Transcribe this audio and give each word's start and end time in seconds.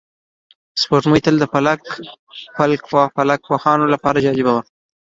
سپوږمۍ 0.81 1.19
تل 1.25 1.35
د 1.39 1.45
فلک 3.23 3.39
پوهانو 3.49 3.85
لپاره 3.93 4.23
جالبه 4.25 4.51
وه 4.53 4.63